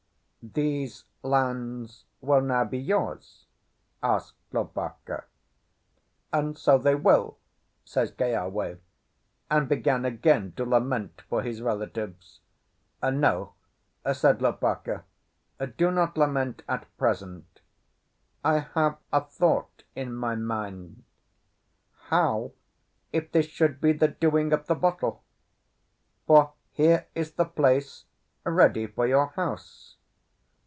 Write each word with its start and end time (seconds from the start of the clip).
"These 0.43 1.03
lands 1.21 2.05
will 2.19 2.41
now 2.41 2.65
be 2.65 2.79
yours?" 2.79 3.45
asked 4.01 4.33
Lopaka. 4.51 5.25
"And 6.33 6.57
so 6.57 6.79
they 6.79 6.95
will," 6.95 7.37
says 7.85 8.09
Keawe, 8.09 8.77
and 9.51 9.69
began 9.69 10.03
again 10.03 10.53
to 10.53 10.65
lament 10.65 11.21
for 11.29 11.43
his 11.43 11.61
relatives. 11.61 12.39
"No," 13.03 13.53
said 14.13 14.41
Lopaka, 14.41 15.03
"do 15.77 15.91
not 15.91 16.17
lament 16.17 16.63
at 16.67 16.87
present. 16.97 17.61
I 18.43 18.61
have 18.73 18.97
a 19.13 19.21
thought 19.21 19.83
in 19.95 20.11
my 20.11 20.33
mind. 20.33 21.03
How 22.05 22.53
if 23.13 23.31
this 23.31 23.45
should 23.45 23.79
be 23.79 23.93
the 23.93 24.07
doing 24.07 24.53
of 24.53 24.65
the 24.65 24.73
bottle? 24.73 25.23
For 26.25 26.53
here 26.71 27.05
is 27.13 27.33
the 27.33 27.45
place 27.45 28.05
ready 28.43 28.87
for 28.87 29.05
your 29.05 29.27
house." 29.27 29.97